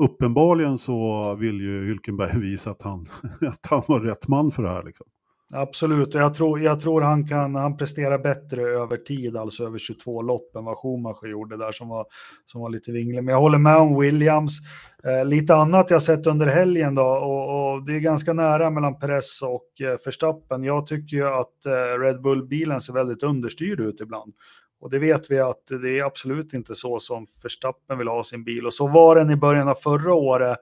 uppenbarligen 0.00 0.78
så 0.78 1.34
vill 1.34 1.60
ju 1.60 1.86
Hylkenberg 1.86 2.30
visa 2.40 2.70
att 2.70 2.82
han, 2.82 3.06
att 3.48 3.66
han 3.70 3.82
var 3.88 4.00
rätt 4.00 4.28
man 4.28 4.50
för 4.50 4.62
det 4.62 4.68
här. 4.68 4.82
Liksom. 4.82 5.06
Absolut, 5.54 6.14
jag 6.14 6.34
tror, 6.34 6.60
jag 6.60 6.80
tror 6.80 7.00
han 7.00 7.28
kan 7.28 7.54
han 7.54 7.76
prestera 7.76 8.18
bättre 8.18 8.62
över 8.62 8.96
tid, 8.96 9.36
alltså 9.36 9.64
över 9.64 9.78
22 9.78 10.22
lopp 10.22 10.56
än 10.56 10.64
vad 10.64 10.78
Schumacher 10.78 11.30
gjorde 11.30 11.56
där 11.56 11.72
som 11.72 11.88
var, 11.88 12.06
som 12.44 12.60
var 12.60 12.70
lite 12.70 12.92
vinglig. 12.92 13.24
Men 13.24 13.32
jag 13.32 13.40
håller 13.40 13.58
med 13.58 13.76
om 13.76 14.00
Williams. 14.00 14.58
Eh, 15.04 15.24
lite 15.24 15.54
annat 15.54 15.90
jag 15.90 16.02
sett 16.02 16.26
under 16.26 16.46
helgen 16.46 16.94
då, 16.94 17.04
och, 17.04 17.72
och, 17.72 17.86
det 17.86 17.92
är 17.92 17.98
ganska 17.98 18.32
nära 18.32 18.70
mellan 18.70 18.98
Perez 18.98 19.42
och 19.42 19.80
eh, 19.80 19.98
Verstappen. 20.04 20.64
Jag 20.64 20.86
tycker 20.86 21.16
ju 21.16 21.26
att 21.26 21.66
eh, 21.66 22.00
Red 22.00 22.22
Bull-bilen 22.22 22.80
ser 22.80 22.92
väldigt 22.92 23.22
understyrd 23.22 23.80
ut 23.80 24.00
ibland. 24.00 24.34
Och 24.80 24.90
det 24.90 24.98
vet 24.98 25.30
vi 25.30 25.38
att 25.38 25.66
det 25.82 25.98
är 25.98 26.04
absolut 26.04 26.54
inte 26.54 26.74
så 26.74 26.98
som 26.98 27.26
Verstappen 27.42 27.98
vill 27.98 28.08
ha 28.08 28.22
sin 28.22 28.44
bil. 28.44 28.66
Och 28.66 28.74
så 28.74 28.86
var 28.88 29.16
den 29.16 29.30
i 29.30 29.36
början 29.36 29.68
av 29.68 29.74
förra 29.74 30.14
året 30.14 30.58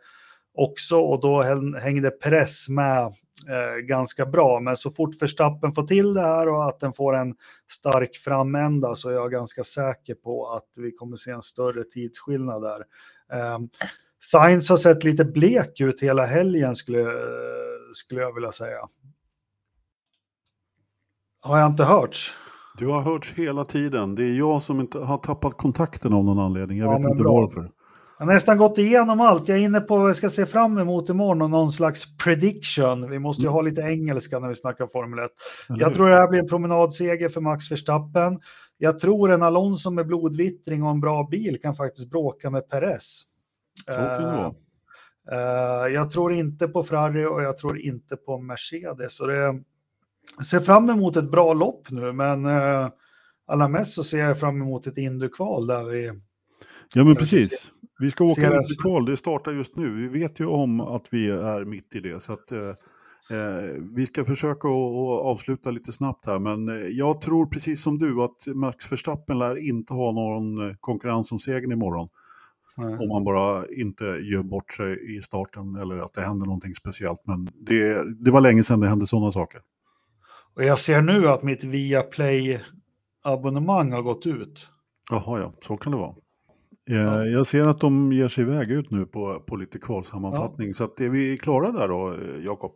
också 0.54 0.96
och 0.96 1.20
då 1.20 1.42
hängde 1.78 2.10
press 2.10 2.68
med 2.68 3.02
eh, 3.48 3.76
ganska 3.82 4.26
bra. 4.26 4.60
Men 4.60 4.76
så 4.76 4.90
fort 4.90 5.22
Verstappen 5.22 5.72
får 5.72 5.86
till 5.86 6.14
det 6.14 6.20
här 6.20 6.48
och 6.48 6.68
att 6.68 6.80
den 6.80 6.92
får 6.92 7.16
en 7.16 7.34
stark 7.70 8.16
framända 8.16 8.94
så 8.94 9.08
är 9.08 9.14
jag 9.14 9.30
ganska 9.30 9.64
säker 9.64 10.14
på 10.14 10.50
att 10.50 10.68
vi 10.76 10.92
kommer 10.92 11.16
se 11.16 11.30
en 11.30 11.42
större 11.42 11.84
tidsskillnad 11.84 12.62
där. 12.62 12.80
Eh, 13.32 13.58
Sainz 14.20 14.70
har 14.70 14.76
sett 14.76 15.04
lite 15.04 15.24
blek 15.24 15.80
ut 15.80 16.02
hela 16.02 16.26
helgen 16.26 16.74
skulle, 16.74 17.06
skulle 17.92 18.20
jag 18.20 18.34
vilja 18.34 18.52
säga. 18.52 18.86
Har 21.40 21.58
jag 21.58 21.70
inte 21.70 21.84
hörts? 21.84 22.32
Du 22.78 22.86
har 22.86 23.02
hörts 23.02 23.32
hela 23.32 23.64
tiden. 23.64 24.14
Det 24.14 24.24
är 24.24 24.38
jag 24.38 24.62
som 24.62 24.80
inte 24.80 24.98
har 24.98 25.18
tappat 25.18 25.56
kontakten 25.56 26.12
av 26.12 26.24
någon 26.24 26.38
anledning. 26.38 26.78
Jag 26.78 26.92
ja, 26.92 26.96
vet 26.96 27.06
inte 27.06 27.22
bra. 27.22 27.32
varför. 27.32 27.70
Jag 28.20 28.26
har 28.26 28.34
nästan 28.34 28.58
gått 28.58 28.78
igenom 28.78 29.20
allt. 29.20 29.48
Jag 29.48 29.58
är 29.58 29.62
inne 29.62 29.80
på 29.80 29.96
vad 29.96 30.08
jag 30.08 30.16
ska 30.16 30.28
se 30.28 30.46
fram 30.46 30.78
emot 30.78 31.08
imorgon 31.08 31.42
och 31.42 31.50
någon 31.50 31.72
slags 31.72 32.16
prediction. 32.16 33.10
Vi 33.10 33.18
måste 33.18 33.42
ju 33.42 33.46
mm. 33.46 33.54
ha 33.54 33.62
lite 33.62 33.80
engelska 33.80 34.38
när 34.38 34.48
vi 34.48 34.54
snackar 34.54 34.86
Formel 34.86 35.18
1. 35.18 35.30
Jag 35.68 35.94
tror 35.94 36.08
det 36.08 36.16
här 36.16 36.28
blir 36.28 36.40
en 36.40 36.48
promenadseger 36.48 37.28
för 37.28 37.40
Max 37.40 37.72
Verstappen. 37.72 38.38
Jag 38.78 38.98
tror 38.98 39.30
en 39.30 39.42
Alonso 39.42 39.90
med 39.90 40.06
blodvittring 40.06 40.82
och 40.82 40.90
en 40.90 41.00
bra 41.00 41.28
bil 41.30 41.60
kan 41.62 41.74
faktiskt 41.74 42.10
bråka 42.10 42.50
med 42.50 42.68
Perez. 42.68 43.22
Så 43.88 43.96
kan 43.96 44.22
det 44.22 44.36
vara. 44.36 44.54
Uh, 45.32 45.94
jag 45.94 46.10
tror 46.10 46.32
inte 46.32 46.68
på 46.68 46.82
Ferrari 46.82 47.24
och 47.24 47.42
jag 47.42 47.56
tror 47.56 47.80
inte 47.80 48.16
på 48.16 48.38
Mercedes. 48.38 49.16
Så 49.16 49.26
det, 49.26 49.62
ser 50.50 50.60
fram 50.60 50.90
emot 50.90 51.16
ett 51.16 51.30
bra 51.30 51.52
lopp 51.52 51.90
nu, 51.90 52.12
men 52.12 52.46
uh, 52.46 52.88
allra 53.46 53.68
mest 53.68 53.92
så 53.92 54.04
ser 54.04 54.18
jag 54.18 54.40
fram 54.40 54.62
emot 54.62 54.86
ett 54.86 54.98
Indy-kval 54.98 55.66
där 55.66 55.84
vi... 55.84 56.12
Ja, 56.94 57.04
men 57.04 57.14
precis. 57.14 57.70
Vi 58.00 58.10
ska 58.10 58.24
åka 58.24 58.60
kval, 58.82 59.04
det 59.04 59.16
startar 59.16 59.52
just 59.52 59.76
nu. 59.76 59.94
Vi 59.94 60.08
vet 60.08 60.40
ju 60.40 60.46
om 60.46 60.80
att 60.80 61.06
vi 61.10 61.30
är 61.30 61.64
mitt 61.64 61.94
i 61.94 62.00
det. 62.00 62.20
Så 62.20 62.32
att, 62.32 62.52
eh, 62.52 62.68
eh 63.30 63.62
vi 63.94 64.06
ska 64.06 64.24
försöka 64.24 64.68
att 64.68 65.24
avsluta 65.24 65.70
lite 65.70 65.92
snabbt 65.92 66.26
här, 66.26 66.38
men 66.38 66.68
eh, 66.68 66.74
jag 66.74 67.20
tror 67.20 67.46
precis 67.46 67.82
som 67.82 67.98
du 67.98 68.22
att 68.22 68.46
Max 68.54 68.92
Verstappen 68.92 69.38
lär 69.38 69.68
inte 69.68 69.94
ha 69.94 70.12
någon 70.12 70.76
konkurrens 70.76 71.32
om 71.32 71.38
segern 71.38 71.72
imorgon. 71.72 72.08
Nej. 72.76 72.98
Om 72.98 73.10
han 73.10 73.24
bara 73.24 73.66
inte 73.66 74.04
gör 74.04 74.42
bort 74.42 74.72
sig 74.72 75.16
i 75.16 75.22
starten 75.22 75.76
eller 75.76 75.98
att 75.98 76.12
det 76.12 76.20
händer 76.20 76.46
någonting 76.46 76.74
speciellt. 76.74 77.20
Men 77.24 77.48
det, 77.54 78.04
det 78.24 78.30
var 78.30 78.40
länge 78.40 78.62
sedan 78.62 78.80
det 78.80 78.88
hände 78.88 79.06
sådana 79.06 79.32
saker. 79.32 79.60
Och 80.56 80.64
jag 80.64 80.78
ser 80.78 81.00
nu 81.00 81.28
att 81.28 81.42
mitt 81.42 81.64
Viaplay-abonnemang 81.64 83.92
har 83.92 84.02
gått 84.02 84.26
ut. 84.26 84.68
Jaha, 85.10 85.40
ja, 85.40 85.52
så 85.60 85.76
kan 85.76 85.92
det 85.92 85.98
vara. 85.98 86.14
Ja. 86.90 87.24
Jag 87.24 87.46
ser 87.46 87.66
att 87.66 87.80
de 87.80 88.12
ger 88.12 88.28
sig 88.28 88.44
iväg 88.44 88.70
ut 88.70 88.90
nu 88.90 89.06
på, 89.06 89.40
på 89.40 89.56
lite 89.56 89.78
kvalsammanfattning. 89.78 90.68
Ja. 90.68 90.74
Så 90.74 90.84
att 90.84 91.00
är 91.00 91.08
vi 91.08 91.36
klara 91.36 91.72
där 91.72 91.88
då, 91.88 92.16
Jakob? 92.44 92.72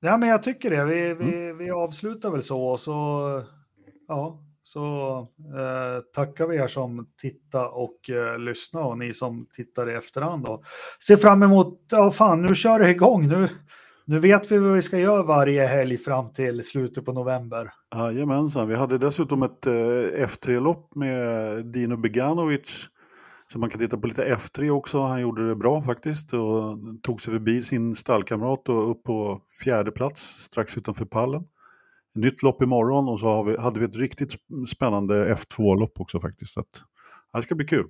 Ja, 0.00 0.16
men 0.16 0.28
jag 0.28 0.42
tycker 0.42 0.70
det. 0.70 0.84
Vi, 0.84 1.14
vi, 1.14 1.34
mm. 1.34 1.58
vi 1.58 1.70
avslutar 1.70 2.30
väl 2.30 2.42
så. 2.42 2.76
Så, 2.76 2.92
ja, 4.08 4.40
så 4.62 5.18
eh, 5.38 6.02
tackar 6.14 6.46
vi 6.46 6.56
er 6.56 6.68
som 6.68 7.06
tittar 7.20 7.76
och 7.76 8.10
eh, 8.10 8.38
lyssnar 8.38 8.82
och 8.82 8.98
ni 8.98 9.12
som 9.12 9.46
tittar 9.52 9.90
i 9.90 9.94
efterhand. 9.94 10.48
Och 10.48 10.62
ser 11.06 11.16
fram 11.16 11.42
emot, 11.42 11.80
ja 11.90 12.10
fan, 12.10 12.42
nu 12.42 12.54
kör 12.54 12.78
det 12.78 12.90
igång. 12.90 13.26
Nu, 13.26 13.48
nu 14.04 14.18
vet 14.18 14.52
vi 14.52 14.58
vad 14.58 14.74
vi 14.74 14.82
ska 14.82 14.98
göra 14.98 15.22
varje 15.22 15.66
helg 15.66 15.98
fram 15.98 16.32
till 16.32 16.62
slutet 16.62 17.04
på 17.04 17.12
november. 17.12 17.70
Jajamensan, 17.94 18.68
vi 18.68 18.74
hade 18.74 18.98
dessutom 18.98 19.42
ett 19.42 19.66
eh, 19.66 19.72
F3-lopp 20.26 20.94
med 20.94 21.66
Dino 21.66 21.96
Beganovic 21.96 22.88
så 23.52 23.58
man 23.58 23.70
kan 23.70 23.80
titta 23.80 23.98
på 23.98 24.06
lite 24.06 24.34
F3 24.34 24.70
också. 24.70 25.00
Han 25.00 25.20
gjorde 25.20 25.48
det 25.48 25.56
bra 25.56 25.82
faktiskt 25.82 26.32
och 26.32 26.78
tog 27.02 27.20
sig 27.20 27.32
förbi 27.32 27.62
sin 27.62 27.96
stallkamrat 27.96 28.68
och 28.68 28.90
upp 28.90 29.02
på 29.02 29.40
fjärde 29.64 29.90
plats 29.90 30.20
strax 30.20 30.76
utanför 30.78 31.04
pallen. 31.04 31.44
Nytt 32.14 32.42
lopp 32.42 32.62
imorgon 32.62 33.08
och 33.08 33.20
så 33.20 33.42
vi, 33.42 33.56
hade 33.56 33.80
vi 33.80 33.86
ett 33.86 33.96
riktigt 33.96 34.34
spännande 34.68 35.34
F2-lopp 35.34 36.00
också 36.00 36.20
faktiskt. 36.20 36.54
Så 36.54 36.64
det 37.32 37.42
ska 37.42 37.54
bli 37.54 37.66
kul. 37.66 37.86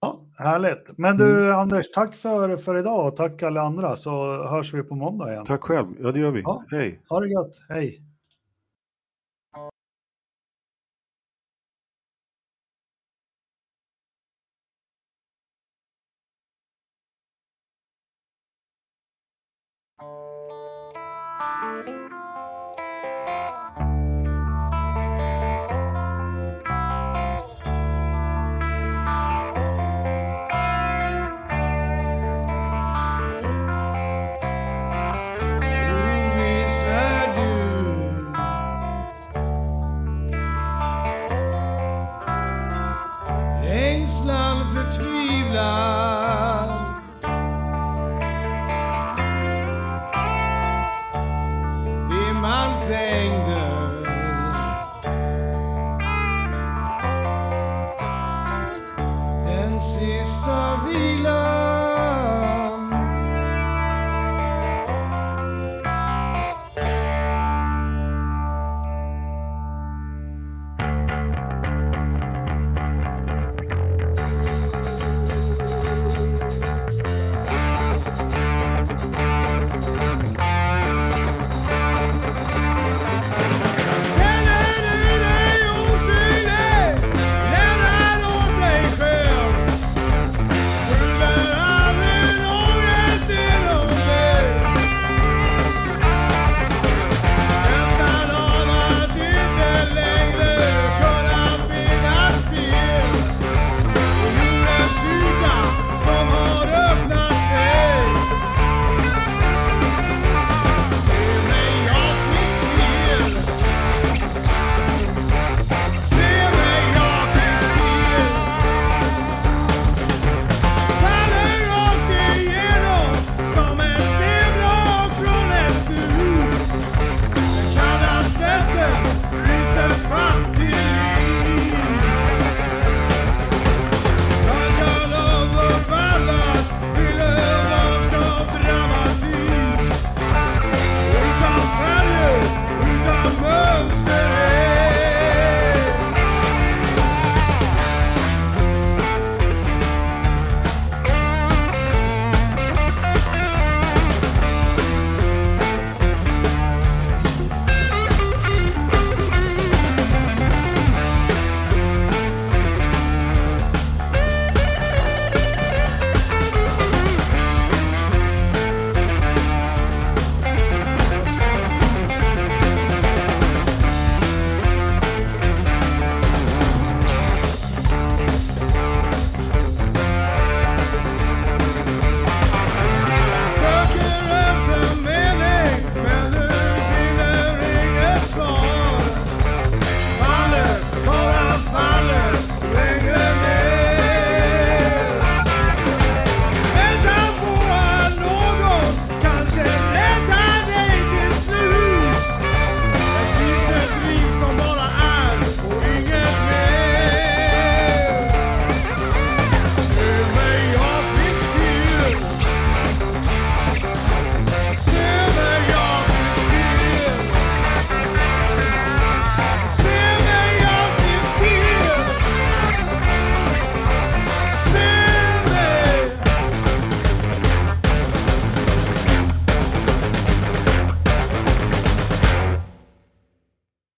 Ja, 0.00 0.26
härligt. 0.38 0.98
Men 0.98 1.16
du 1.16 1.44
mm. 1.44 1.58
Anders, 1.58 1.90
tack 1.94 2.16
för, 2.16 2.56
för 2.56 2.78
idag 2.78 3.06
och 3.06 3.16
tack 3.16 3.42
alla 3.42 3.62
andra 3.62 3.96
så 3.96 4.46
hörs 4.46 4.74
vi 4.74 4.82
på 4.82 4.94
måndag 4.94 5.32
igen. 5.32 5.44
Tack 5.44 5.62
själv, 5.62 5.86
ja 6.00 6.12
det 6.12 6.20
gör 6.20 6.30
vi. 6.30 6.40
Ja. 6.40 6.64
Hej. 6.70 7.00
Ha 7.08 7.20
det 7.20 7.28
gott, 7.28 7.60
hej. 7.68 8.02